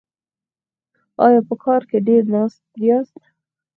[1.25, 3.19] ایا په کار کې ډیر ناست یاست؟